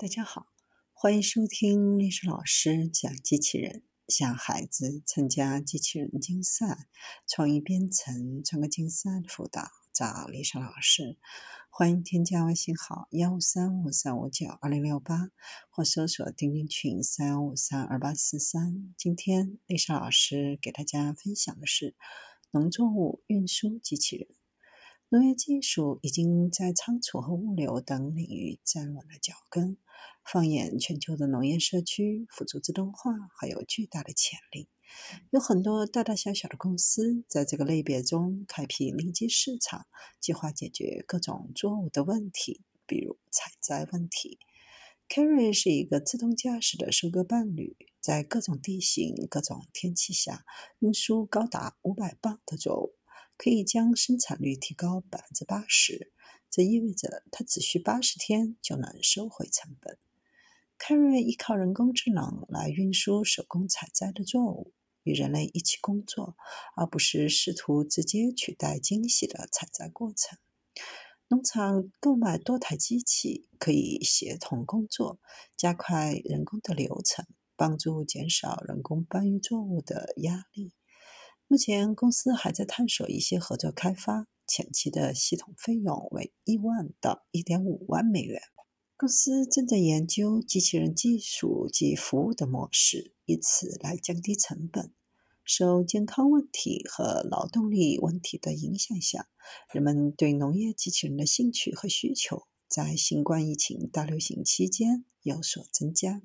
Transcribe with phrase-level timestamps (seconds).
[0.00, 0.46] 大家好，
[0.94, 6.88] 欢迎收听历史老师讲机器人，向孩子参加机器人竞赛、
[7.28, 11.18] 创意编程、创客竞赛的辅导，找历史老师。
[11.68, 15.28] 欢迎添加微信号幺五三五三五九二零六八，
[15.68, 18.94] 或搜索钉钉群三五三二八四三。
[18.96, 21.94] 今天历史老师给大家分享的是
[22.52, 24.28] 农作物运输机器人。
[25.12, 29.76] 农业技术已经在仓储和物流等领域站稳了脚跟。
[30.32, 34.68] 放眼全球的农业社区，辅助自动化还有巨大的潜力。
[35.30, 39.88] 有很多大大小小的公司在这个类别中开辟临机市场，
[40.20, 44.38] 计划解决各种作物的问题，比如采摘问题。
[45.08, 50.44] Carry 是一个自动驾驶的收割伴侣，在各种地形、各种天气下
[50.78, 52.94] 运输高达五百磅的作物。
[53.36, 56.12] 可以将生产率提高百分之八十，
[56.48, 59.98] 这意味着它只需八十天就能收回成本。
[60.82, 66.36] 凯瑞依靠人工智能来运输手工采摘的作物，与人类一起工作，
[66.74, 70.38] 而不是试图直接取代精细的采摘过程。
[71.28, 75.20] 农场购买多台机器，可以协同工作，
[75.54, 80.72] 加快人工的流程，帮助减少人工搬运作物的压力。
[81.46, 88.40] 目前，公司还在探索一些合作开发，前期的系统费用为一万到一点五万美元。
[89.00, 94.92] 公司正在研究机器人技术及服务的模式，以此来降低成本。
[95.42, 99.30] 受健康问题和劳动力问题的影响下，
[99.72, 106.20] 人们对农业机器人的兴趣和需求在新冠疫情大流行期间有所增加。